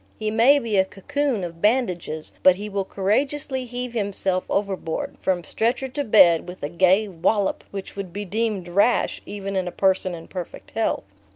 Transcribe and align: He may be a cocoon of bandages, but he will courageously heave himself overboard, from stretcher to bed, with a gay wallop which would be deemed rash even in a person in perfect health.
He 0.17 0.31
may 0.31 0.57
be 0.57 0.77
a 0.77 0.85
cocoon 0.85 1.43
of 1.43 1.61
bandages, 1.61 2.33
but 2.41 2.55
he 2.55 2.69
will 2.69 2.83
courageously 2.85 3.65
heave 3.65 3.93
himself 3.93 4.43
overboard, 4.49 5.15
from 5.21 5.43
stretcher 5.43 5.87
to 5.89 6.03
bed, 6.03 6.47
with 6.49 6.63
a 6.63 6.69
gay 6.69 7.07
wallop 7.07 7.63
which 7.69 7.95
would 7.95 8.11
be 8.11 8.25
deemed 8.25 8.67
rash 8.67 9.21
even 9.27 9.55
in 9.55 9.67
a 9.67 9.71
person 9.71 10.15
in 10.15 10.27
perfect 10.27 10.71
health. 10.71 11.03